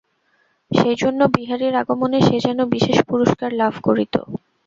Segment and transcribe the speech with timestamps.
[0.71, 4.15] সেইজন্য বিহারীর আগমনে সে যেন বিশেষ পুরষ্কার লাভ করিত।